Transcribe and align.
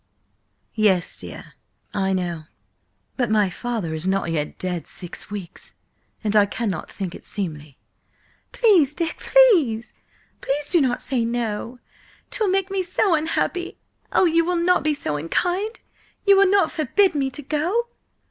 "Yes, 0.73 1.19
dear, 1.19 1.53
I 1.93 2.11
know. 2.11 2.45
But 3.17 3.29
my 3.29 3.51
father 3.51 3.93
is 3.93 4.07
not 4.07 4.31
yet 4.31 4.57
dead 4.57 4.87
six 4.87 5.29
weeks, 5.29 5.75
and 6.23 6.35
I 6.35 6.47
cannot 6.47 6.89
think 6.89 7.13
it 7.13 7.23
seemly–" 7.23 7.77
"Please, 8.51 8.95
Dick, 8.95 9.17
please! 9.19 9.93
Please 10.41 10.69
do 10.69 10.81
not 10.81 11.03
say 11.03 11.23
no! 11.23 11.77
'Twill 12.31 12.49
make 12.49 12.71
me 12.71 12.81
so 12.81 13.13
unhappy! 13.13 13.77
Oh, 14.11 14.25
you 14.25 14.43
will 14.43 14.55
not 14.55 14.81
be 14.81 14.95
so 14.95 15.17
unkind? 15.17 15.81
You 16.25 16.35
will 16.35 16.49
not 16.49 16.71
forbid 16.71 17.13
me 17.13 17.29
to 17.29 17.43
go?" 17.43 17.89